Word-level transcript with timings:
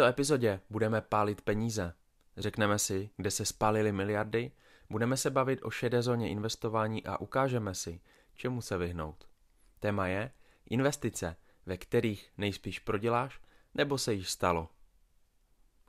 Této 0.00 0.10
epizodě 0.10 0.60
budeme 0.70 1.00
pálit 1.00 1.40
peníze. 1.40 1.94
Řekneme 2.36 2.78
si, 2.78 3.10
kde 3.16 3.30
se 3.30 3.44
spálily 3.44 3.92
miliardy, 3.92 4.52
budeme 4.90 5.16
se 5.16 5.30
bavit 5.30 5.60
o 5.62 5.70
šedé 5.70 6.02
zóně 6.02 6.30
investování 6.30 7.06
a 7.06 7.20
ukážeme 7.20 7.74
si, 7.74 8.00
čemu 8.34 8.60
se 8.60 8.78
vyhnout. 8.78 9.28
Téma 9.80 10.06
je 10.06 10.32
investice, 10.70 11.36
ve 11.66 11.76
kterých 11.76 12.32
nejspíš 12.38 12.78
proděláš 12.78 13.40
nebo 13.74 13.98
se 13.98 14.14
již 14.14 14.30
stalo. 14.30 14.68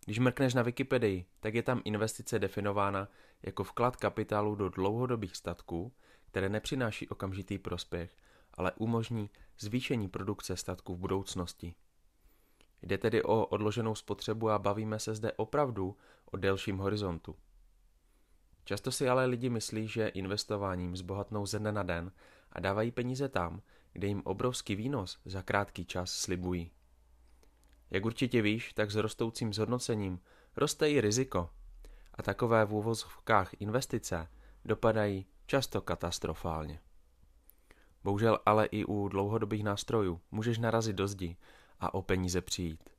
Když 0.05 0.19
mrkneš 0.19 0.53
na 0.53 0.61
Wikipedii, 0.61 1.25
tak 1.39 1.53
je 1.53 1.63
tam 1.63 1.81
investice 1.83 2.39
definována 2.39 3.07
jako 3.43 3.63
vklad 3.63 3.95
kapitálu 3.95 4.55
do 4.55 4.69
dlouhodobých 4.69 5.35
statků, 5.35 5.93
které 6.25 6.49
nepřináší 6.49 7.09
okamžitý 7.09 7.57
prospěch, 7.57 8.17
ale 8.53 8.71
umožní 8.71 9.29
zvýšení 9.59 10.07
produkce 10.09 10.57
statků 10.57 10.95
v 10.95 10.99
budoucnosti. 10.99 11.75
Jde 12.83 12.97
tedy 12.97 13.23
o 13.23 13.45
odloženou 13.45 13.95
spotřebu 13.95 14.49
a 14.49 14.59
bavíme 14.59 14.99
se 14.99 15.15
zde 15.15 15.31
opravdu 15.31 15.97
o 16.25 16.37
delším 16.37 16.77
horizontu. 16.77 17.35
Často 18.63 18.91
si 18.91 19.09
ale 19.09 19.25
lidi 19.25 19.49
myslí, 19.49 19.87
že 19.87 20.07
investováním 20.07 20.95
zbohatnou 20.95 21.45
ze 21.45 21.59
dne 21.59 21.71
na 21.71 21.83
den 21.83 22.11
a 22.51 22.59
dávají 22.59 22.91
peníze 22.91 23.29
tam, 23.29 23.61
kde 23.93 24.07
jim 24.07 24.21
obrovský 24.25 24.75
výnos 24.75 25.19
za 25.25 25.41
krátký 25.41 25.85
čas 25.85 26.11
slibují. 26.11 26.71
Jak 27.91 28.05
určitě 28.05 28.41
víš, 28.41 28.73
tak 28.73 28.91
s 28.91 28.95
rostoucím 28.95 29.53
zhodnocením 29.53 30.19
roste 30.57 30.91
i 30.91 31.01
riziko. 31.01 31.49
A 32.13 32.23
takové 32.23 32.65
v 32.65 32.73
úvozovkách 32.73 33.49
investice 33.59 34.27
dopadají 34.65 35.25
často 35.45 35.81
katastrofálně. 35.81 36.79
Bohužel 38.03 38.39
ale 38.45 38.65
i 38.65 38.85
u 38.85 39.07
dlouhodobých 39.07 39.63
nástrojů 39.63 40.21
můžeš 40.31 40.57
narazit 40.57 40.95
do 40.95 41.07
zdi 41.07 41.37
a 41.81 41.93
o 41.93 42.01
peníze 42.01 42.41
přijít. 42.41 42.89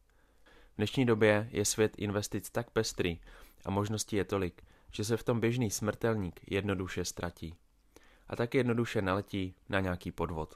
V 0.72 0.76
dnešní 0.76 1.06
době 1.06 1.48
je 1.52 1.64
svět 1.64 1.94
investic 1.98 2.50
tak 2.50 2.70
pestrý 2.70 3.20
a 3.64 3.70
možností 3.70 4.16
je 4.16 4.24
tolik, 4.24 4.62
že 4.92 5.04
se 5.04 5.16
v 5.16 5.22
tom 5.22 5.40
běžný 5.40 5.70
smrtelník 5.70 6.40
jednoduše 6.50 7.04
ztratí. 7.04 7.54
A 8.28 8.36
tak 8.36 8.54
jednoduše 8.54 9.02
naletí 9.02 9.54
na 9.68 9.80
nějaký 9.80 10.12
podvod. 10.12 10.54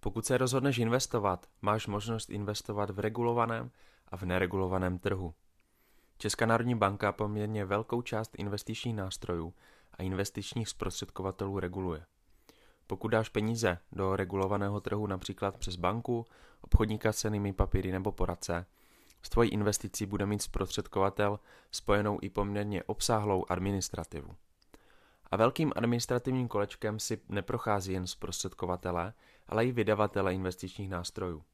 Pokud 0.00 0.26
se 0.26 0.38
rozhodneš 0.38 0.78
investovat, 0.78 1.46
máš 1.62 1.86
možnost 1.86 2.30
investovat 2.30 2.90
v 2.90 2.98
regulovaném 2.98 3.70
a 4.08 4.16
v 4.16 4.22
neregulovaném 4.22 4.98
trhu. 4.98 5.34
Česká 6.18 6.46
národní 6.46 6.74
banka 6.74 7.12
poměrně 7.12 7.64
velkou 7.64 8.02
část 8.02 8.34
investičních 8.38 8.96
nástrojů 8.96 9.54
a 9.92 10.02
investičních 10.02 10.68
zprostředkovatelů 10.68 11.58
reguluje. 11.58 12.06
Pokud 12.90 13.08
dáš 13.08 13.28
peníze 13.28 13.78
do 13.92 14.16
regulovaného 14.16 14.80
trhu 14.80 15.06
například 15.06 15.56
přes 15.56 15.76
banku, 15.76 16.26
obchodníka 16.60 17.12
s 17.12 17.16
cenými 17.16 17.52
papíry 17.52 17.92
nebo 17.92 18.12
poradce, 18.12 18.66
s 19.22 19.28
tvojí 19.28 19.50
investicí 19.50 20.06
bude 20.06 20.26
mít 20.26 20.42
zprostředkovatel 20.42 21.40
spojenou 21.70 22.18
i 22.22 22.30
poměrně 22.30 22.82
obsáhlou 22.82 23.44
administrativu. 23.48 24.36
A 25.30 25.36
velkým 25.36 25.72
administrativním 25.76 26.48
kolečkem 26.48 26.98
si 26.98 27.20
neprochází 27.28 27.92
jen 27.92 28.06
zprostředkovatele, 28.06 29.12
ale 29.48 29.66
i 29.66 29.72
vydavatele 29.72 30.34
investičních 30.34 30.90
nástrojů. 30.90 31.44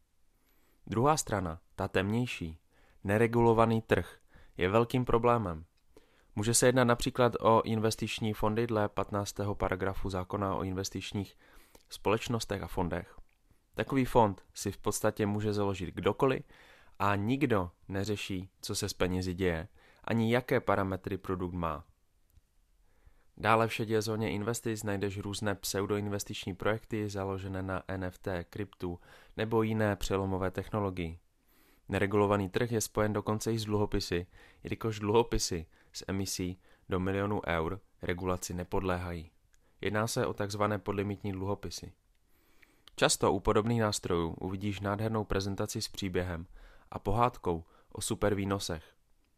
Druhá 0.87 1.17
strana, 1.17 1.61
ta 1.75 1.89
temnější, 1.89 2.59
neregulovaný 3.05 3.83
trh, 3.83 4.19
je 4.57 4.69
velkým 4.69 5.05
problémem. 5.05 5.65
Může 6.39 6.55
se 6.55 6.67
jednat 6.67 6.85
například 6.85 7.33
o 7.41 7.63
investiční 7.63 8.33
fondy 8.35 8.67
dle 8.67 8.89
15. 8.89 9.35
paragrafu 9.55 10.11
zákona 10.11 10.55
o 10.55 10.63
investičních 10.63 11.37
společnostech 11.89 12.63
a 12.63 12.67
fondech. 12.67 13.17
Takový 13.75 14.05
fond 14.05 14.43
si 14.55 14.73
v 14.73 14.79
podstatě 14.79 15.27
může 15.27 15.53
založit 15.53 15.95
kdokoliv 15.95 16.43
a 16.99 17.17
nikdo 17.17 17.71
neřeší, 17.89 18.51
co 18.61 18.75
se 18.75 18.89
s 18.89 18.93
penězi 18.93 19.35
děje, 19.35 19.69
ani 20.05 20.33
jaké 20.33 20.61
parametry 20.61 21.19
produkt 21.19 21.53
má. 21.53 21.85
Dále 23.37 23.69
v 23.69 23.75
šedě 23.75 24.03
zóně 24.03 24.31
investic 24.31 24.83
najdeš 24.83 25.19
různé 25.19 25.55
pseudoinvestiční 25.55 26.55
projekty 26.55 27.09
založené 27.09 27.63
na 27.63 27.83
NFT, 27.97 28.29
kryptu 28.51 29.01
nebo 29.37 29.63
jiné 29.63 29.97
přelomové 29.97 30.51
technologii. 30.51 31.19
Neregulovaný 31.89 32.49
trh 32.49 32.73
je 32.73 32.81
spojen 32.81 33.13
dokonce 33.13 33.53
i 33.53 33.59
s 33.59 33.65
dluhopisy, 33.65 34.27
jelikož 34.65 34.99
dluhopisy 34.99 35.67
s 35.97 36.05
emisí 36.09 36.61
do 36.89 37.01
milionů 37.01 37.41
eur 37.47 37.81
regulaci 38.03 38.55
nepodléhají. 38.55 39.31
Jedná 39.81 40.07
se 40.07 40.27
o 40.27 40.35
tzv. 40.35 40.63
podlimitní 40.79 41.33
dluhopisy. 41.33 41.93
Často 42.97 43.33
u 43.33 43.41
podobných 43.41 43.81
nástrojů 43.81 44.31
uvidíš 44.41 44.81
nádhernou 44.81 45.25
prezentaci 45.25 45.83
s 45.83 45.89
příběhem 45.89 46.47
a 46.91 46.99
pohádkou 46.99 47.65
o 47.93 48.01
super 48.01 48.35
výnosech. 48.35 48.85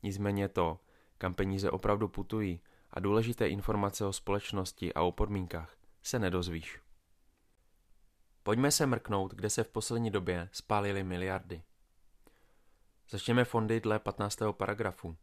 Nicméně 0.02 0.48
to, 0.48 0.80
kam 1.19 1.34
peníze 1.34 1.70
opravdu 1.70 2.08
putují 2.08 2.60
a 2.90 3.00
důležité 3.00 3.48
informace 3.48 4.04
o 4.04 4.12
společnosti 4.12 4.94
a 4.94 5.02
o 5.02 5.12
podmínkách 5.12 5.76
se 6.02 6.19
nedozvíš. 6.19 6.80
Pojďme 8.42 8.70
se 8.70 8.86
mrknout, 8.86 9.34
kde 9.34 9.50
se 9.50 9.64
v 9.64 9.69
poslední 9.69 10.10
době 10.10 10.48
spálily 10.52 11.04
miliardy. 11.04 11.62
Začněme 13.10 13.44
fondy 13.44 13.80
dle 13.80 13.98
15. 13.98 14.38
paragrafu. 14.52 15.16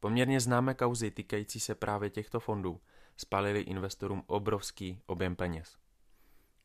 Poměrně 0.00 0.40
známé 0.40 0.74
kauzy 0.74 1.10
týkající 1.10 1.60
se 1.60 1.74
právě 1.74 2.10
těchto 2.10 2.40
fondů 2.40 2.80
spálily 3.16 3.60
investorům 3.60 4.22
obrovský 4.26 5.00
objem 5.06 5.36
peněz. 5.36 5.78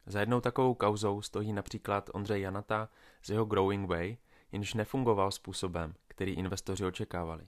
Za 0.05 0.19
jednou 0.19 0.41
takovou 0.41 0.73
kauzou 0.73 1.21
stojí 1.21 1.53
například 1.53 2.09
Ondřej 2.13 2.41
Janata 2.41 2.89
z 3.21 3.29
jeho 3.29 3.45
Growing 3.45 3.89
Way, 3.89 4.17
jenž 4.51 4.73
nefungoval 4.73 5.31
způsobem, 5.31 5.93
který 6.07 6.33
investoři 6.33 6.85
očekávali. 6.85 7.47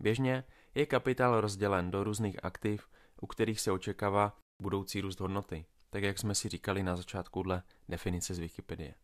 Běžně 0.00 0.44
je 0.74 0.86
kapitál 0.86 1.40
rozdělen 1.40 1.90
do 1.90 2.04
různých 2.04 2.44
aktiv, 2.44 2.88
u 3.20 3.26
kterých 3.26 3.60
se 3.60 3.72
očekává 3.72 4.36
budoucí 4.62 5.00
růst 5.00 5.20
hodnoty, 5.20 5.64
tak 5.90 6.02
jak 6.02 6.18
jsme 6.18 6.34
si 6.34 6.48
říkali 6.48 6.82
na 6.82 6.96
začátku 6.96 7.42
dle 7.42 7.62
definice 7.88 8.34
z 8.34 8.38
Wikipedie. 8.38 8.94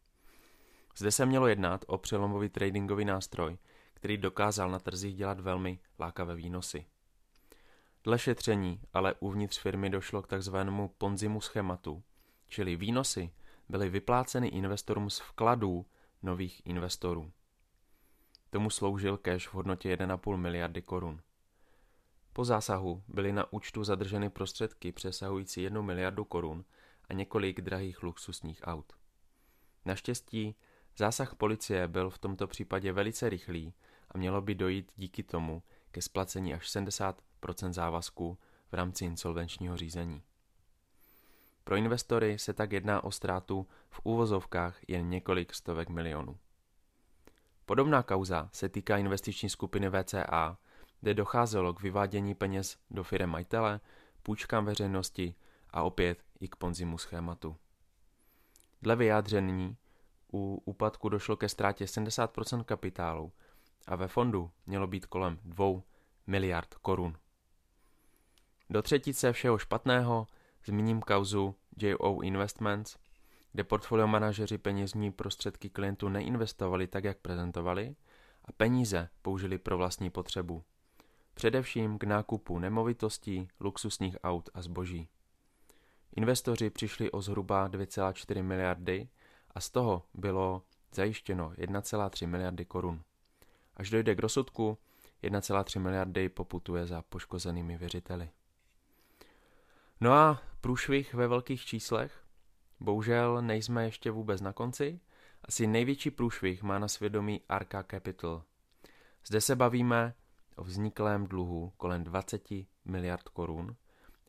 Zde 0.97 1.11
se 1.11 1.27
mělo 1.27 1.47
jednat 1.47 1.85
o 1.89 1.99
přelomový 1.99 2.49
tradingový 2.49 3.05
nástroj, 3.05 3.59
který 3.98 4.16
dokázal 4.16 4.70
na 4.70 4.78
trzích 4.78 5.16
dělat 5.16 5.41
velmi 5.41 5.78
lákavé 5.98 6.34
výnosy. 6.34 6.86
Dle 8.04 8.19
šetření 8.19 8.81
ale 8.92 9.14
uvnitř 9.20 9.59
firmy 9.59 9.91
došlo 9.91 10.22
k 10.22 10.26
takzvanému 10.26 10.88
ponzimu 10.88 11.41
schématu, 11.41 12.03
čili 12.48 12.76
výnosy 12.76 13.31
byly 13.69 13.88
vypláceny 13.88 14.48
investorům 14.48 15.10
z 15.10 15.20
vkladů 15.20 15.86
nových 16.22 16.66
investorů. 16.66 17.32
Tomu 18.50 18.70
sloužil 18.70 19.16
cash 19.16 19.48
v 19.48 19.54
hodnotě 19.54 19.97
1,5 19.97 20.36
miliardy 20.36 20.82
korun. 20.82 21.22
Po 22.32 22.44
zásahu 22.44 23.03
byly 23.09 23.32
na 23.32 23.53
účtu 23.53 23.84
zadrženy 23.84 24.30
prostředky 24.30 24.92
přesahující 24.92 25.62
1 25.62 25.82
miliardu 25.82 26.25
korun 26.25 26.65
a 27.09 27.12
několik 27.12 27.60
drahých 27.60 28.03
luxusních 28.03 28.60
aut. 28.65 28.92
Naštěstí 29.84 30.56
zásah 30.97 31.34
policie 31.34 31.89
byl 31.89 32.10
v 32.10 32.18
tomto 32.18 32.47
případě 32.47 32.92
velice 32.92 33.28
rychlý 33.28 33.74
a 34.10 34.19
mělo 34.19 34.41
by 34.41 34.55
dojít 34.55 34.93
díky 34.97 35.22
tomu 35.22 35.63
ke 35.91 36.03
splacení 36.03 36.55
až 36.55 36.77
70% 36.77 37.15
závazků 37.72 38.39
v 38.71 38.75
rámci 38.75 39.05
insolvenčního 39.05 39.77
řízení. 39.77 40.22
Pro 41.65 41.77
investory 41.77 42.39
se 42.39 42.53
tak 42.53 42.72
jedná 42.72 43.05
o 43.05 43.10
ztrátu 43.10 43.66
v 43.91 44.01
úvozovkách 44.05 44.78
jen 44.89 45.10
několik 45.10 45.55
stovek 45.55 45.89
milionů. 45.89 46.39
Podobná 47.66 48.03
kauza 48.03 48.51
se 48.53 48.69
týká 48.69 48.97
investiční 48.97 49.49
skupiny 49.51 49.91
VCA, 49.91 50.59
kde 51.01 51.15
docházelo 51.15 51.75
k 51.75 51.83
vyvádění 51.83 52.34
peněz 52.34 52.78
do 52.91 53.04
firem 53.04 53.31
majitele, 53.31 53.81
půjčkám 54.22 54.65
veřejnosti 54.65 55.34
a 55.71 55.83
opět 55.83 56.25
i 56.41 56.49
k 56.49 56.57
ponzimu 56.57 56.99
schématu. 56.99 57.57
Dle 58.83 58.97
vyjádření 58.97 59.77
u 60.33 60.63
úpadku 60.65 61.09
došlo 61.09 61.37
ke 61.37 61.49
ztrátě 61.49 61.84
70% 61.84 62.65
kapitálu 62.65 63.33
a 63.89 63.97
ve 63.97 64.09
fondu 64.09 64.51
mělo 64.67 64.87
být 64.87 65.07
kolem 65.07 65.39
2 65.45 65.67
miliard 66.27 66.75
korun. 66.75 67.17
Do 68.71 68.83
třetice 68.83 69.33
všeho 69.33 69.59
špatného 69.59 70.27
Zmíním 70.67 71.01
kauzu 71.01 71.55
JO 71.83 72.21
Investments, 72.23 72.97
kde 73.53 73.65
portfolio 73.65 74.07
manažeři 74.07 74.59
penězní 74.59 75.13
prostředky 75.13 75.71
klientů 75.71 76.09
neinvestovali 76.09 76.87
tak, 76.87 77.05
jak 77.05 77.19
prezentovali, 77.19 77.97
a 78.45 78.53
peníze 78.53 79.09
použili 79.23 79.59
pro 79.59 79.79
vlastní 79.79 80.11
potřebu. 80.11 80.65
Především 81.35 81.99
k 81.99 82.05
nákupu 82.05 82.59
nemovitostí, 82.59 83.49
luxusních 83.61 84.17
aut 84.25 84.51
a 84.55 84.63
zboží. 84.63 85.09
Investoři 86.17 86.71
přišli 86.71 87.11
o 87.11 87.23
zhruba 87.23 87.69
2,4 87.69 88.43
miliardy 88.43 89.09
a 89.51 89.61
z 89.61 89.71
toho 89.71 90.03
bylo 90.15 90.63
zajištěno 90.95 91.51
1,3 91.51 92.27
miliardy 92.27 92.65
korun. 92.65 93.03
Až 93.78 93.91
dojde 93.91 94.15
k 94.15 94.19
rozsudku, 94.19 94.78
1,3 95.22 95.80
miliardy 95.80 96.28
poputuje 96.28 96.86
za 96.86 97.03
poškozenými 97.03 97.78
věřiteli. 97.78 98.30
No 100.01 100.13
a 100.13 100.42
průšvih 100.60 101.15
ve 101.15 101.28
velkých 101.28 101.65
číslech? 101.65 102.25
Bohužel 102.80 103.42
nejsme 103.42 103.84
ještě 103.84 104.10
vůbec 104.10 104.41
na 104.41 104.53
konci. 104.53 105.01
Asi 105.42 105.66
největší 105.66 106.10
průšvih 106.10 106.63
má 106.63 106.78
na 106.78 106.89
svědomí 106.89 107.41
Arca 107.48 107.83
Capital. 107.83 108.42
Zde 109.27 109.41
se 109.41 109.57
bavíme 109.57 110.15
o 110.57 110.65
vzniklém 110.65 111.27
dluhu 111.27 111.72
kolem 111.77 112.04
20 112.04 112.42
miliard 112.84 113.28
korun 113.28 113.77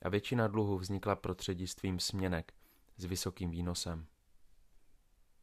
a 0.01 0.09
většina 0.09 0.47
dluhu 0.47 0.77
vznikla 0.77 1.15
prostřednictvím 1.15 1.99
směnek 1.99 2.53
s 2.97 3.05
vysokým 3.05 3.51
výnosem. 3.51 4.05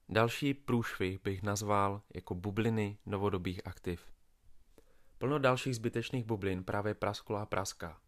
Další 0.09 0.55
průšvih 0.55 1.23
bych 1.23 1.43
nazval 1.43 2.03
jako 2.15 2.35
bubliny 2.35 2.99
novodobých 3.07 3.67
aktiv. 3.67 4.13
Plno 5.19 5.39
dalších 5.39 5.77
zbytečných 5.77 6.25
bublin 6.25 6.65
právě 6.65 6.95
prasklo 6.95 7.37
a 7.37 7.47
praská. 7.47 8.01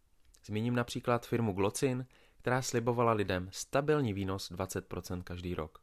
Zmíním 0.45 0.75
například 0.75 1.25
firmu 1.25 1.53
Glocin, 1.53 2.05
která 2.37 2.61
slibovala 2.61 3.11
lidem 3.11 3.49
stabilní 3.51 4.13
výnos 4.13 4.51
20% 4.51 5.23
každý 5.23 5.55
rok. 5.55 5.81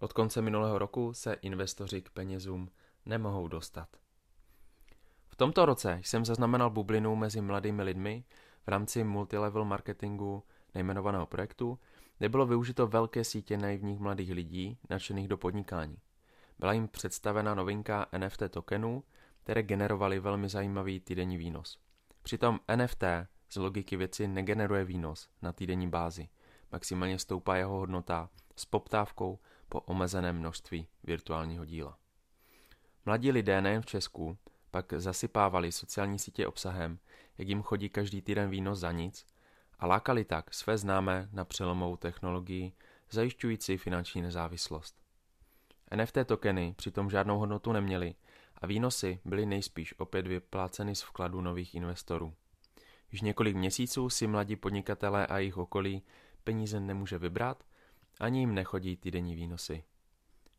Od 0.00 0.12
konce 0.12 0.42
minulého 0.42 0.78
roku 0.78 1.14
se 1.14 1.34
investoři 1.34 2.02
k 2.02 2.10
penězům 2.10 2.70
nemohou 3.06 3.48
dostat. 3.48 3.88
V 5.28 5.36
tomto 5.36 5.66
roce 5.66 6.00
jsem 6.02 6.24
zaznamenal 6.24 6.70
bublinu 6.70 7.16
mezi 7.16 7.40
mladými 7.40 7.82
lidmi 7.82 8.24
v 8.66 8.68
rámci 8.68 9.04
multilevel 9.04 9.64
marketingu 9.64 10.42
nejmenovaného 10.74 11.26
projektu, 11.26 11.78
kde 12.18 12.28
bylo 12.28 12.46
využito 12.46 12.86
velké 12.86 13.24
sítě 13.24 13.56
naivních 13.56 13.98
mladých 13.98 14.30
lidí 14.32 14.78
nadšených 14.90 15.28
do 15.28 15.36
podnikání. 15.36 15.98
Byla 16.58 16.72
jim 16.72 16.88
představena 16.88 17.54
novinka 17.54 18.06
NFT 18.18 18.42
tokenů, 18.50 19.04
které 19.42 19.62
generovaly 19.62 20.20
velmi 20.20 20.48
zajímavý 20.48 21.00
týdenní 21.00 21.36
výnos. 21.36 21.78
Přitom 22.22 22.60
NFT 22.76 23.04
z 23.48 23.56
logiky 23.56 23.96
věci 23.96 24.28
negeneruje 24.28 24.84
výnos 24.84 25.28
na 25.42 25.52
týdenní 25.52 25.88
bázi. 25.88 26.28
Maximálně 26.72 27.18
stoupá 27.18 27.56
jeho 27.56 27.78
hodnota 27.78 28.30
s 28.56 28.64
poptávkou 28.64 29.38
po 29.68 29.80
omezeném 29.80 30.38
množství 30.38 30.88
virtuálního 31.04 31.64
díla. 31.64 31.98
Mladí 33.06 33.32
lidé 33.32 33.60
nejen 33.60 33.82
v 33.82 33.86
Česku 33.86 34.38
pak 34.70 34.92
zasypávali 34.96 35.72
sociální 35.72 36.18
sítě 36.18 36.46
obsahem, 36.46 36.98
jak 37.38 37.48
jim 37.48 37.62
chodí 37.62 37.88
každý 37.88 38.22
týden 38.22 38.50
výnos 38.50 38.78
za 38.78 38.92
nic 38.92 39.26
a 39.78 39.86
lákali 39.86 40.24
tak 40.24 40.54
své 40.54 40.78
známé 40.78 41.28
na 41.32 41.44
přelomovou 41.44 41.96
technologii 41.96 42.72
zajišťující 43.10 43.76
finanční 43.76 44.22
nezávislost. 44.22 44.96
NFT 45.96 46.18
tokeny 46.26 46.74
přitom 46.76 47.10
žádnou 47.10 47.38
hodnotu 47.38 47.72
neměly 47.72 48.14
a 48.56 48.66
výnosy 48.66 49.20
byly 49.24 49.46
nejspíš 49.46 49.94
opět 49.98 50.26
vypláceny 50.26 50.94
z 50.94 51.02
vkladu 51.02 51.40
nových 51.40 51.74
investorů. 51.74 52.34
Již 53.12 53.20
několik 53.20 53.56
měsíců 53.56 54.10
si 54.10 54.26
mladí 54.26 54.56
podnikatelé 54.56 55.26
a 55.26 55.38
jejich 55.38 55.56
okolí 55.56 56.02
peníze 56.44 56.80
nemůže 56.80 57.18
vybrat, 57.18 57.64
ani 58.20 58.40
jim 58.40 58.54
nechodí 58.54 58.96
týdenní 58.96 59.34
výnosy. 59.34 59.84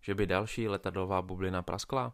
Že 0.02 0.16
by 0.16 0.28
další 0.28 0.68
letadlová 0.68 1.22
bublina 1.22 1.62
praskla? 1.62 2.14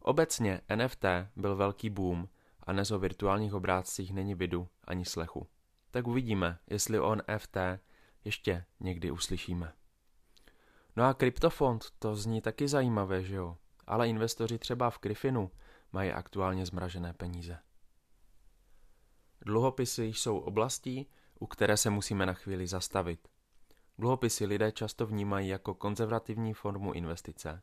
Obecně 0.00 0.60
NFT 0.76 1.04
byl 1.36 1.56
velký 1.56 1.90
boom 1.90 2.28
a 2.60 2.72
dnes 2.72 2.90
o 2.90 2.98
virtuálních 2.98 3.54
obrázcích 3.54 4.12
není 4.12 4.34
vidu 4.34 4.68
ani 4.84 5.04
slechu. 5.04 5.46
Tak 5.96 6.06
uvidíme, 6.06 6.58
jestli 6.70 7.00
o 7.00 7.14
NFT 7.14 7.56
ještě 8.24 8.64
někdy 8.80 9.10
uslyšíme. 9.10 9.72
No 10.96 11.04
a 11.04 11.14
kryptofond, 11.14 11.84
to 11.98 12.16
zní 12.16 12.40
taky 12.40 12.68
zajímavé, 12.68 13.24
že 13.24 13.34
jo? 13.34 13.56
Ale 13.86 14.08
investoři 14.08 14.58
třeba 14.58 14.90
v 14.90 15.00
Griffinu 15.00 15.50
mají 15.92 16.12
aktuálně 16.12 16.66
zmražené 16.66 17.12
peníze. 17.12 17.58
Dluhopisy 19.40 20.04
jsou 20.04 20.38
oblastí, 20.38 21.06
u 21.38 21.46
které 21.46 21.76
se 21.76 21.90
musíme 21.90 22.26
na 22.26 22.32
chvíli 22.32 22.66
zastavit. 22.66 23.28
Dluhopisy 23.98 24.46
lidé 24.46 24.72
často 24.72 25.06
vnímají 25.06 25.48
jako 25.48 25.74
konzervativní 25.74 26.54
formu 26.54 26.92
investice, 26.92 27.60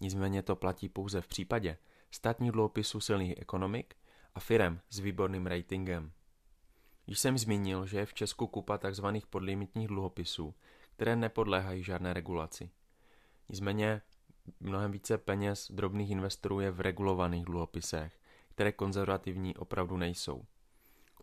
nicméně 0.00 0.42
to 0.42 0.56
platí 0.56 0.88
pouze 0.88 1.20
v 1.20 1.26
případě 1.26 1.78
státních 2.10 2.52
dluhopisů 2.52 3.00
silných 3.00 3.34
ekonomik 3.38 3.94
a 4.34 4.40
firem 4.40 4.80
s 4.90 4.98
výborným 4.98 5.46
ratingem. 5.46 6.12
Již 7.06 7.18
jsem 7.18 7.38
zmínil, 7.38 7.86
že 7.86 7.98
je 7.98 8.06
v 8.06 8.14
Česku 8.14 8.46
kupa 8.46 8.78
tzv. 8.78 9.06
podlimitních 9.30 9.88
dluhopisů, 9.88 10.54
které 10.90 11.16
nepodléhají 11.16 11.82
žádné 11.82 12.12
regulaci. 12.14 12.70
Nicméně 13.48 14.02
mnohem 14.60 14.92
více 14.92 15.18
peněz 15.18 15.70
drobných 15.70 16.10
investorů 16.10 16.60
je 16.60 16.70
v 16.70 16.80
regulovaných 16.80 17.44
dluhopisech, 17.44 18.20
které 18.48 18.72
konzervativní 18.72 19.56
opravdu 19.56 19.96
nejsou. 19.96 20.44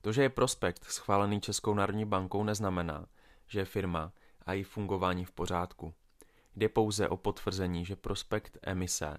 To, 0.02 0.12
že 0.12 0.22
je 0.22 0.30
prospekt 0.30 0.84
schválený 0.84 1.42
Českou 1.42 1.74
národní 1.74 2.06
bankou, 2.06 2.44
neznamená, 2.44 3.06
že 3.48 3.60
je 3.60 3.66
firma 3.66 4.14
a 4.46 4.54
její 4.54 4.64
fungování 4.64 5.26
v 5.26 5.32
pořádku. 5.32 5.94
Jde 6.56 6.70
pouze 6.70 7.10
o 7.10 7.18
potvrzení, 7.18 7.86
že 7.86 7.96
prospekt 7.96 8.58
emise 8.62 9.18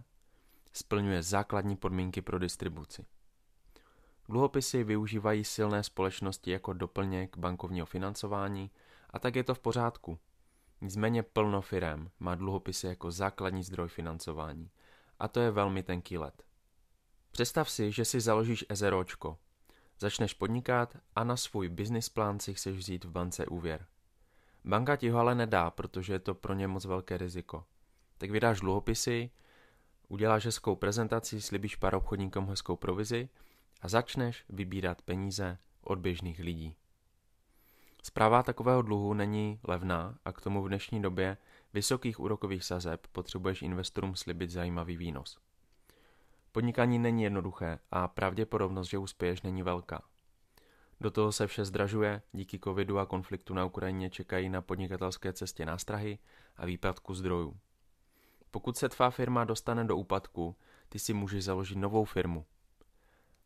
splňuje 0.73 1.23
základní 1.23 1.77
podmínky 1.77 2.23
pro 2.23 2.39
distribuci. 2.39 3.05
Dluhopisy 4.29 4.85
využívají 4.85 5.45
silné 5.45 5.83
společnosti 5.83 6.51
jako 6.51 6.73
doplněk 6.73 7.39
bankovního 7.39 7.87
financování 7.87 8.71
a 9.11 9.19
tak 9.19 9.37
je 9.37 9.45
to 9.45 9.55
v 9.55 9.59
pořádku. 9.59 10.19
Nicméně 10.81 11.23
plno 11.23 11.61
firem 11.61 12.11
má 12.19 12.35
dluhopisy 12.35 12.87
jako 12.87 13.11
základní 13.11 13.63
zdroj 13.63 13.89
financování 13.89 14.71
a 15.19 15.29
to 15.29 15.41
je 15.41 15.51
velmi 15.51 15.83
tenký 15.83 16.19
let. 16.19 16.43
Představ 17.31 17.71
si, 17.71 17.93
že 17.93 18.05
si 18.05 18.21
založíš 18.21 18.65
ezeročko, 18.69 19.39
Začneš 19.99 20.35
podnikat 20.35 20.97
a 21.17 21.25
na 21.25 21.37
svůj 21.37 21.69
business 21.69 22.09
plán 22.09 22.41
si 22.41 22.55
chceš 22.55 22.77
vzít 22.77 23.05
v 23.05 23.11
bance 23.11 23.47
úvěr. 23.47 23.87
Banka 24.65 24.97
ti 24.97 25.11
ho 25.11 25.19
ale 25.19 25.35
nedá, 25.35 25.71
protože 25.71 26.13
je 26.13 26.19
to 26.19 26.35
pro 26.35 26.55
ně 26.55 26.69
moc 26.69 26.85
velké 26.85 27.19
riziko. 27.19 27.65
Tak 28.19 28.31
vydáš 28.31 28.61
dluhopisy, 28.61 29.31
uděláš 30.09 30.45
hezkou 30.45 30.77
prezentaci, 30.77 31.41
slibíš 31.41 31.77
pár 31.77 31.95
obchodníkům 31.95 32.49
hezkou 32.49 32.77
provizi 32.77 33.29
a 33.85 33.89
začneš 33.89 34.45
vybírat 34.49 35.03
peníze 35.03 35.59
od 35.83 35.99
běžných 35.99 36.39
lidí. 36.39 36.77
Zpráva 38.03 38.43
takového 38.43 38.83
dluhu 38.83 39.15
není 39.15 39.61
levná 39.65 40.19
a 40.25 40.33
k 40.33 40.41
tomu 40.41 40.63
v 40.63 40.69
dnešní 40.69 41.03
době 41.03 41.37
vysokých 41.73 42.21
úrokových 42.21 42.65
sazeb 42.65 43.07
potřebuješ 43.07 43.63
investorům 43.63 44.15
slibit 44.15 44.51
zajímavý 44.51 44.97
výnos. 44.97 45.39
Podnikání 46.53 46.99
není 46.99 47.23
jednoduché 47.23 47.79
a 47.91 48.09
pravděpodobnost, 48.09 48.89
že 48.89 48.99
uspěješ, 48.99 49.43
není 49.43 49.63
velká. 49.63 50.03
Do 51.01 51.11
toho 51.11 51.33
se 51.33 51.47
vše 51.47 51.65
zdražuje, 51.65 52.23
díky 52.33 52.59
covidu 52.59 52.99
a 52.99 53.07
konfliktu 53.07 53.55
na 53.55 53.65
Ukrajině 53.65 54.11
čekají 54.11 54.49
na 54.49 54.63
podnikatelské 54.63 55.33
cestě 55.33 55.67
nástrahy 55.67 56.19
a 56.57 56.67
výpadku 56.67 57.15
zdrojů. 57.15 57.57
Pokud 58.51 58.77
se 58.77 58.89
tvá 58.89 59.11
firma 59.11 59.45
dostane 59.45 59.85
do 59.85 59.97
úpadku, 59.97 60.57
ty 60.89 60.99
si 60.99 61.13
můžeš 61.13 61.45
založit 61.45 61.79
novou 61.79 62.05
firmu. 62.05 62.47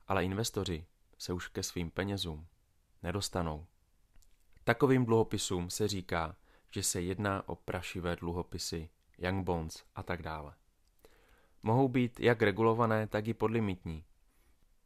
Ale 0.09 0.25
investoři 0.25 0.87
se 1.19 1.33
už 1.33 1.49
ke 1.49 1.63
svým 1.63 1.91
penězům 1.91 2.47
nedostanou. 3.03 3.67
Takovým 4.65 5.05
dluhopisům 5.05 5.71
se 5.71 5.89
říká, 5.89 6.37
že 6.71 6.83
se 6.83 7.01
jedná 7.01 7.49
o 7.49 7.57
prašivé 7.57 8.17
dluhopisy, 8.17 8.91
young 9.19 9.45
bonds 9.45 9.85
a 9.95 10.03
tak 10.03 10.23
dále 10.23 10.55
mohou 11.63 11.89
být 11.89 12.21
jak 12.21 12.43
regulované, 12.43 13.07
tak 13.07 13.29
i 13.29 13.35
podlimitní. 13.35 14.05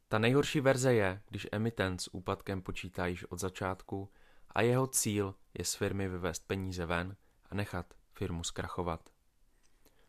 Ta 0.09 0.19
nejhorší 0.19 0.61
verze 0.61 0.95
je, 0.95 1.23
když 1.29 1.47
emitent 1.53 2.01
s 2.01 2.15
úpadkem 2.15 2.63
počítá 2.63 3.07
již 3.07 3.25
od 3.25 3.39
začátku 3.39 4.13
a 4.51 4.63
jeho 4.63 4.87
cíl 4.87 5.35
je 5.59 5.65
z 5.65 5.75
firmy 5.75 6.09
vyvést 6.09 6.47
peníze 6.47 6.87
ven 6.87 7.17
a 7.51 7.55
nechat 7.55 7.95
firmu 8.13 8.45
zkrachovat. 8.45 9.11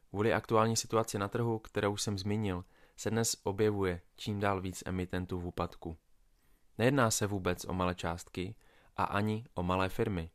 Kvůli 0.10 0.34
aktuální 0.34 0.76
situaci 0.76 1.18
na 1.18 1.28
trhu, 1.28 1.60
kterou 1.60 1.98
jsem 1.98 2.18
zmínil, 2.18 2.66
se 2.96 3.10
dnes 3.10 3.36
objevuje 3.44 4.02
čím 4.16 4.40
dál 4.40 4.62
víc 4.62 4.84
emitentů 4.86 5.40
v 5.40 5.46
úpadku. 5.46 5.98
Nejedná 6.78 7.12
se 7.12 7.28
vůbec 7.28 7.66
o 7.66 7.74
malé 7.74 7.96
částky 7.96 8.56
a 8.98 9.04
ani 9.04 9.46
o 9.54 9.64
malé 9.64 9.90
firmy. 9.90 10.30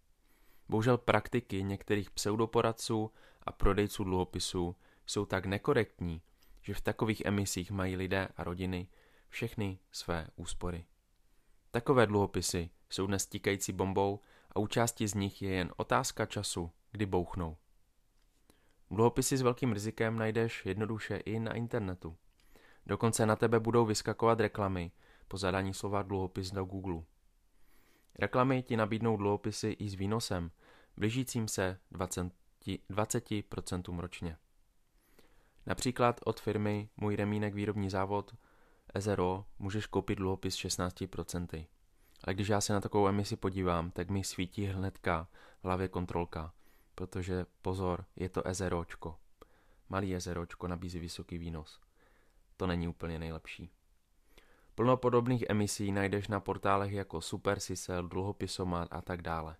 Bohužel 0.69 0.99
praktiky 0.99 1.63
některých 1.63 2.11
pseudoporadců 2.11 3.13
a 3.43 3.53
prodejců 3.53 4.05
dluhopisů 4.05 4.77
jsou 5.07 5.27
tak 5.27 5.47
nekorektní, 5.47 6.23
že 6.63 6.75
v 6.75 6.81
takových 6.81 7.23
emisích 7.25 7.71
mají 7.71 7.97
lidé 7.97 8.29
a 8.37 8.45
rodiny 8.45 8.89
všechny 9.29 9.79
své 9.93 10.29
úspory. 10.37 10.85
Takové 11.71 12.07
dluhopisy 12.07 12.71
jsou 12.91 13.07
dnes 13.07 13.27
tíkající 13.27 13.73
bombou 13.73 14.21
a 14.53 14.59
u 14.59 14.67
části 14.67 15.09
z 15.09 15.15
nich 15.15 15.43
je 15.43 15.51
jen 15.51 15.73
otázka 15.77 16.27
času, 16.27 16.71
kdy 16.91 17.07
bouchnou. 17.07 17.57
Dluhopisy 18.91 19.37
s 19.37 19.43
velkým 19.43 19.73
rizikem 19.73 20.17
najdeš 20.17 20.67
jednoduše 20.67 21.17
i 21.17 21.41
na 21.41 21.55
internetu. 21.55 22.17
Dokonce 22.89 23.27
na 23.27 23.37
tebe 23.37 23.61
budou 23.61 23.87
vyskakovat 23.87 24.41
reklamy 24.41 24.91
po 25.29 25.39
zadání 25.39 25.75
slova 25.75 26.03
dluhopis 26.03 26.51
do 26.51 26.65
Google. 26.65 27.03
Reklamy 28.19 28.63
ti 28.63 28.77
nabídnou 28.77 29.17
dluhopisy 29.17 29.69
i 29.79 29.89
s 29.89 29.95
výnosem, 29.95 30.51
blížícím 30.97 31.49
se 31.49 31.79
20%, 31.93 32.31
20% 32.91 33.99
ročně. 33.99 34.37
Například 35.67 36.21
od 36.25 36.41
firmy 36.41 36.89
Můj 36.97 37.17
remínek 37.17 37.55
výrobní 37.55 37.91
závod 37.91 38.35
SRO 38.99 39.45
můžeš 39.59 39.87
koupit 39.87 40.17
dluhopis 40.17 40.57
16%. 40.57 41.67
Ale 42.25 42.35
když 42.35 42.49
já 42.49 42.61
se 42.61 42.73
na 42.73 42.81
takovou 42.81 43.09
emisi 43.09 43.37
podívám, 43.37 43.91
tak 43.91 44.11
mi 44.11 44.25
svítí 44.25 44.65
hnedka 44.65 45.29
v 45.61 45.65
hlavě 45.65 45.89
kontrolka, 45.89 46.53
protože 46.95 47.47
pozor, 47.63 48.05
je 48.17 48.29
to 48.29 48.43
SROčko. 48.53 49.17
Malý 49.89 50.21
SROčko 50.21 50.69
nabízí 50.69 50.99
vysoký 50.99 51.39
výnos. 51.39 51.88
To 52.59 52.67
není 52.67 52.89
úplně 52.89 53.19
nejlepší. 53.19 53.71
Plno 54.75 54.97
podobných 54.97 55.45
emisí 55.49 55.93
najdeš 55.93 56.29
na 56.29 56.41
portálech 56.41 56.93
jako 56.93 57.21
Super 57.21 57.61
Sisel, 57.61 58.09
Dluhopisomat 58.09 58.89
a 58.91 59.03
tak 59.03 59.23
dále. 59.23 59.57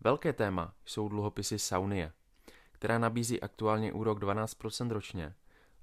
Velké 0.00 0.32
téma 0.32 0.74
jsou 0.84 1.08
dluhopisy 1.08 1.58
Saunie, 1.58 2.12
která 2.72 2.98
nabízí 2.98 3.40
aktuálně 3.40 3.92
úrok 3.92 4.18
12% 4.18 4.90
ročně 4.90 5.34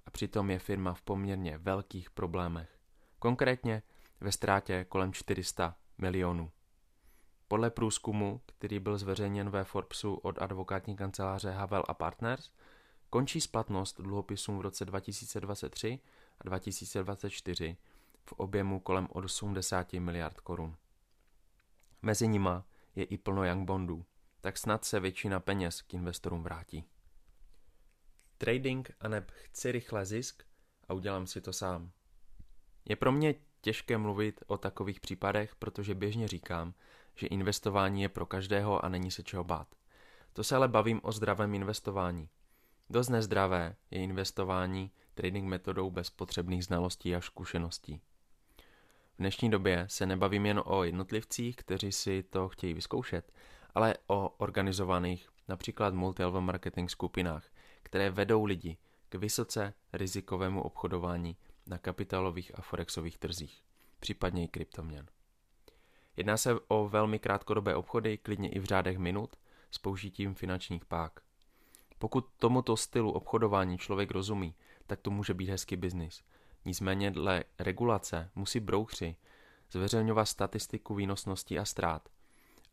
a 0.06 0.12
přitom 0.12 0.50
je 0.50 0.60
firma 0.60 0.94
v 0.94 1.02
poměrně 1.02 1.58
velkých 1.58 2.10
problémech. 2.10 2.80
Konkrétně 3.20 3.84
ve 4.22 4.32
ztrátě 4.32 4.86
kolem 4.90 5.14
400 5.14 5.76
milionů. 5.98 6.52
Podle 7.48 7.70
průzkumu, 7.70 8.42
který 8.46 8.80
byl 8.80 8.98
zveřejněn 8.98 9.50
ve 9.50 9.64
Forbesu 9.64 10.14
od 10.14 10.42
advokátní 10.42 10.96
kanceláře 10.96 11.52
Havel 11.52 11.84
a 11.88 11.94
Partners, 11.94 12.52
končí 13.16 13.42
splatnost 13.42 14.02
dluhopisům 14.02 14.58
v 14.58 14.62
roce 14.62 14.86
2023 14.86 16.00
a 16.40 16.44
2024 16.44 17.78
v 18.24 18.32
objemu 18.32 18.80
kolem 18.80 19.08
80 19.12 19.94
miliard 19.94 20.40
korun. 20.40 20.76
Mezi 22.02 22.28
nima 22.28 22.66
je 22.96 23.04
i 23.04 23.18
plno 23.18 23.44
young 23.44 23.68
bondů, 23.68 24.06
tak 24.42 24.58
snad 24.58 24.86
se 24.86 25.00
většina 25.00 25.40
peněz 25.40 25.82
k 25.82 25.94
investorům 25.94 26.44
vrátí. 26.44 26.86
Trading 28.38 28.92
a 29.00 29.08
neb 29.08 29.32
chci 29.32 29.72
rychle 29.72 30.06
zisk 30.06 30.44
a 30.88 30.94
udělám 30.94 31.28
si 31.28 31.42
to 31.42 31.54
sám. 31.54 31.92
Je 32.86 32.96
pro 32.96 33.12
mě 33.12 33.36
těžké 33.62 33.98
mluvit 33.98 34.44
o 34.48 34.58
takových 34.58 35.00
případech, 35.00 35.56
protože 35.56 35.96
běžně 35.96 36.28
říkám, 36.28 36.74
že 37.16 37.28
investování 37.28 38.02
je 38.02 38.10
pro 38.10 38.26
každého 38.26 38.86
a 38.86 38.90
není 38.90 39.12
se 39.12 39.24
čeho 39.24 39.44
bát. 39.44 39.68
To 40.34 40.44
se 40.44 40.56
ale 40.56 40.68
bavím 40.68 41.00
o 41.04 41.12
zdravém 41.12 41.56
investování. 41.56 42.30
Dost 42.90 43.10
nezdravé 43.10 43.76
je 43.92 44.02
investování 44.02 44.92
trading 45.14 45.50
metodou 45.50 45.92
bez 45.92 46.10
potřebných 46.10 46.66
znalostí 46.66 47.16
a 47.16 47.22
zkušeností. 47.22 48.02
V 49.14 49.18
dnešní 49.18 49.50
době 49.50 49.86
se 49.90 50.06
nebavím 50.06 50.46
jen 50.46 50.62
o 50.66 50.84
jednotlivcích, 50.84 51.56
kteří 51.56 51.92
si 51.92 52.24
to 52.24 52.50
chtějí 52.50 52.74
vyzkoušet, 52.74 53.32
ale 53.76 53.96
o 54.08 54.30
organizovaných, 54.30 55.30
například 55.48 55.94
multi-level 55.94 56.42
marketing 56.42 56.90
skupinách, 56.90 57.46
které 57.84 58.10
vedou 58.10 58.46
lidi 58.46 58.78
k 59.10 59.16
vysoce 59.16 59.74
rizikovému 59.94 60.62
obchodování 60.62 61.38
na 61.68 61.78
kapitálových 61.78 62.60
a 62.60 62.62
forexových 62.62 63.18
trzích, 63.18 63.64
případně 64.00 64.44
i 64.44 64.48
kryptoměn. 64.48 65.06
Jedná 66.18 66.38
se 66.38 66.60
o 66.68 66.90
velmi 66.90 67.20
krátkodobé 67.20 67.76
obchody, 67.76 68.18
klidně 68.18 68.50
i 68.50 68.60
v 68.60 68.66
řádech 68.66 68.98
minut, 68.98 69.36
s 69.72 69.78
použitím 69.78 70.36
finančních 70.36 70.86
pák. 70.86 71.25
Pokud 72.00 72.26
tomuto 72.38 72.78
stylu 72.78 73.12
obchodování 73.12 73.78
člověk 73.78 74.12
rozumí, 74.12 74.56
tak 74.88 75.00
to 75.02 75.12
může 75.12 75.34
být 75.34 75.50
hezký 75.50 75.76
biznis. 75.76 76.24
Nicméně 76.66 77.12
dle 77.12 77.44
regulace 77.60 78.32
musí 78.36 78.60
brouchři 78.60 79.16
zveřejňovat 79.72 80.26
statistiku 80.26 80.96
výnosnosti 80.96 81.60
a 81.60 81.66
ztrát. 81.66 82.10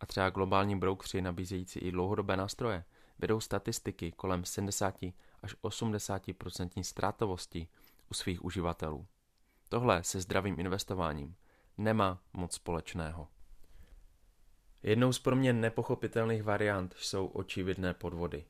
A 0.00 0.06
třeba 0.06 0.30
globální 0.30 0.76
brouchři 0.76 1.22
nabízející 1.22 1.78
i 1.78 1.92
dlouhodobé 1.92 2.36
nástroje 2.36 2.84
vedou 3.18 3.40
statistiky 3.40 4.12
kolem 4.12 4.44
70 4.44 5.02
až 5.42 5.54
80% 5.62 6.82
ztrátovosti 6.82 7.68
u 8.10 8.14
svých 8.14 8.44
uživatelů. 8.44 9.06
Tohle 9.68 10.04
se 10.04 10.20
zdravým 10.20 10.60
investováním 10.60 11.36
nemá 11.78 12.22
moc 12.32 12.54
společného. 12.54 13.28
Jednou 14.82 15.12
z 15.12 15.18
pro 15.18 15.36
mě 15.36 15.52
nepochopitelných 15.52 16.42
variant 16.42 16.94
jsou 16.98 17.26
očividné 17.26 17.94
podvody. 17.94 18.44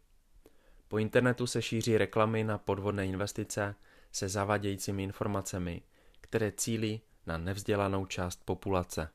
Po 0.92 0.98
internetu 0.98 1.46
se 1.46 1.62
šíří 1.62 1.98
reklamy 1.98 2.44
na 2.44 2.58
podvodné 2.58 3.06
investice 3.06 3.74
se 4.12 4.28
zavadějícími 4.28 5.02
informacemi, 5.02 5.82
které 6.20 6.52
cílí 6.52 7.00
na 7.26 7.38
nevzdělanou 7.38 8.06
část 8.06 8.44
populace. 8.44 9.08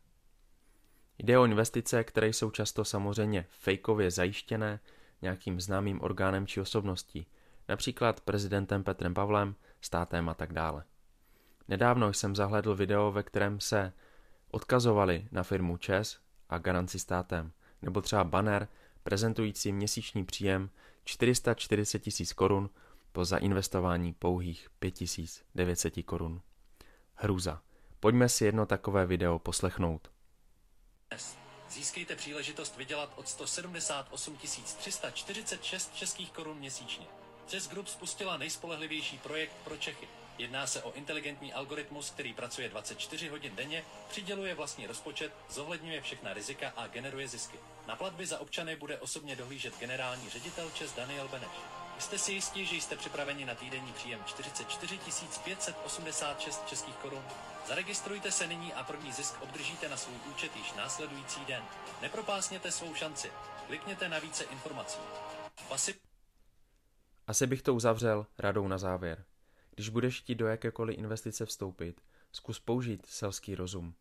Jde 1.17 1.37
o 1.39 1.45
investice, 1.45 2.03
které 2.03 2.27
jsou 2.27 2.51
často 2.51 2.85
samozřejmě 2.85 3.45
fejkově 3.49 4.11
zajištěné 4.11 4.79
nějakým 5.21 5.61
známým 5.61 6.01
orgánem 6.01 6.47
či 6.47 6.61
osobností, 6.61 7.27
například 7.67 8.21
prezidentem 8.21 8.83
Petrem 8.83 9.13
Pavlem, 9.13 9.55
státem 9.81 10.29
a 10.29 10.33
tak 10.33 10.53
dále. 10.53 10.83
Nedávno 11.67 12.13
jsem 12.13 12.35
zahledl 12.35 12.75
video, 12.75 13.11
ve 13.11 13.23
kterém 13.23 13.59
se 13.59 13.93
odkazovali 14.51 15.27
na 15.31 15.43
firmu 15.43 15.77
ČES 15.77 16.19
a 16.49 16.57
garanci 16.57 16.99
státem, 16.99 17.51
nebo 17.81 18.01
třeba 18.01 18.23
banner 18.23 18.67
prezentující 19.03 19.73
měsíční 19.73 20.25
příjem 20.25 20.69
440 21.07 21.99
tisíc 21.99 22.33
korun 22.33 22.69
po 23.11 23.25
zainvestování 23.25 24.13
pouhých 24.13 24.69
5900 24.79 26.05
korun. 26.05 26.41
Hrůza. 27.15 27.61
Pojďme 27.99 28.29
si 28.29 28.45
jedno 28.45 28.65
takové 28.65 29.05
video 29.05 29.39
poslechnout. 29.39 30.11
Získejte 31.69 32.15
příležitost 32.15 32.77
vydělat 32.77 33.13
od 33.15 33.27
178 33.27 34.37
346 34.77 35.95
českých 35.95 36.31
korun 36.31 36.57
měsíčně. 36.57 37.05
Přes 37.45 37.69
Group 37.69 37.87
spustila 37.87 38.37
nejspolehlivější 38.37 39.17
projekt 39.17 39.53
pro 39.63 39.77
Čechy. 39.77 40.07
Jedná 40.37 40.67
se 40.67 40.83
o 40.83 40.93
inteligentní 40.93 41.53
algoritmus, 41.53 42.09
který 42.09 42.33
pracuje 42.33 42.69
24 42.69 43.27
hodin 43.27 43.55
denně, 43.55 43.83
přiděluje 44.09 44.55
vlastní 44.55 44.87
rozpočet, 44.87 45.33
zohledňuje 45.49 46.01
všechna 46.01 46.33
rizika 46.33 46.73
a 46.75 46.87
generuje 46.87 47.27
zisky. 47.27 47.57
Na 47.87 47.95
platby 47.95 48.25
za 48.25 48.39
občany 48.39 48.75
bude 48.75 48.97
osobně 48.97 49.35
dohlížet 49.35 49.79
generální 49.79 50.29
ředitel 50.29 50.71
Čes 50.71 50.93
Daniel 50.93 51.27
Beneš. 51.27 51.49
Jste 51.99 52.17
si 52.17 52.31
jistí, 52.31 52.65
že 52.65 52.75
jste 52.75 52.95
připraveni 52.95 53.45
na 53.45 53.55
týdenní 53.55 53.93
příjem 53.93 54.23
44 54.25 54.99
586 55.43 56.67
českých 56.67 56.95
korun? 56.95 57.23
Zaregistrujte 57.67 58.31
se 58.31 58.47
nyní 58.47 58.73
a 58.73 58.83
první 58.83 59.11
zisk 59.11 59.41
obdržíte 59.41 59.89
na 59.89 59.97
svůj 59.97 60.15
účet 60.31 60.55
již 60.55 60.73
následující 60.73 61.45
den. 61.45 61.63
Nepropásněte 62.01 62.71
svou 62.71 62.95
šanci. 62.95 63.31
Klikněte 63.67 64.09
na 64.09 64.19
více 64.19 64.43
informací. 64.43 64.99
Asi 67.27 67.47
bych 67.47 67.61
to 67.61 67.73
uzavřel 67.73 68.25
radou 68.37 68.67
na 68.67 68.77
závěr. 68.77 69.26
Když 69.77 69.89
budeš 69.89 70.21
chtít 70.21 70.35
do 70.35 70.47
jakékoliv 70.47 70.97
investice 70.97 71.45
vstoupit, 71.45 72.01
zkus 72.31 72.59
použít 72.59 73.05
selský 73.05 73.55
rozum. 73.55 73.93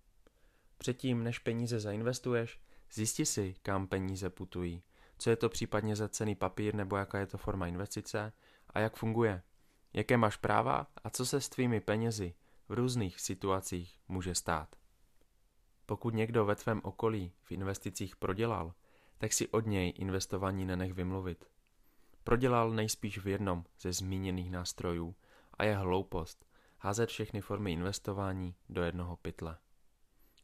Předtím, 0.78 1.25
než 1.25 1.38
peníze 1.38 1.80
zainvestuješ, 1.80 2.61
zjisti 2.92 3.26
si, 3.26 3.54
kam 3.62 3.87
peníze 3.87 4.30
putují, 4.30 4.83
co 5.18 5.30
je 5.30 5.37
to 5.37 5.49
případně 5.49 5.97
za 5.97 6.09
cený 6.09 6.35
papír 6.35 6.75
nebo 6.75 6.97
jaká 6.97 7.18
je 7.18 7.26
to 7.26 7.38
forma 7.38 7.66
investice 7.66 8.33
a 8.71 8.80
jak 8.80 8.97
funguje, 8.97 9.42
jaké 9.92 10.16
máš 10.16 10.37
práva 10.37 10.87
a 11.04 11.11
co 11.11 11.26
se 11.26 11.40
s 11.40 11.49
tvými 11.49 11.80
penězi 11.80 12.35
v 12.68 12.73
různých 12.73 13.21
situacích 13.21 14.00
může 14.09 14.35
stát. 14.35 14.76
Pokud 15.87 16.14
někdo 16.14 16.45
ve 16.45 16.56
tvém 16.56 16.80
okolí 16.85 17.33
v 17.42 17.52
investicích 17.52 18.16
prodělal, 18.16 18.75
tak 19.18 19.33
si 19.33 19.49
od 19.49 19.66
něj 19.66 19.92
investování 19.97 20.64
nenech 20.64 20.92
vymluvit. 20.92 21.45
Prodělal 22.25 22.71
nejspíš 22.71 23.18
v 23.18 23.28
jednom 23.28 23.64
ze 23.80 23.92
zmíněných 23.92 24.50
nástrojů 24.50 25.14
a 25.58 25.64
je 25.64 25.76
hloupost 25.76 26.46
házet 26.78 27.08
všechny 27.08 27.40
formy 27.40 27.72
investování 27.72 28.54
do 28.68 28.82
jednoho 28.82 29.16
pytle. 29.16 29.58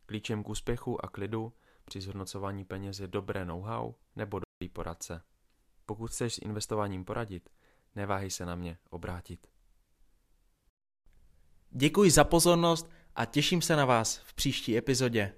Klíčem 0.06 0.44
k 0.44 0.48
úspěchu 0.48 1.04
a 1.04 1.08
klidu 1.08 1.52
při 1.84 2.00
zhodnocování 2.00 2.64
peněz 2.64 3.00
je 3.00 3.06
dobré 3.06 3.44
know-how 3.44 3.94
nebo 4.16 4.38
dobrý 4.38 4.68
poradce. 4.68 5.22
Pokud 5.86 6.06
chceš 6.06 6.34
s 6.34 6.38
investováním 6.38 7.04
poradit, 7.04 7.50
neváhej 7.94 8.30
se 8.30 8.46
na 8.46 8.54
mě 8.54 8.78
obrátit. 8.90 9.46
Děkuji 11.70 12.10
za 12.10 12.24
pozornost 12.24 12.90
a 13.14 13.24
těším 13.24 13.62
se 13.62 13.76
na 13.76 13.84
vás 13.84 14.16
v 14.16 14.34
příští 14.34 14.76
epizodě. 14.76 15.34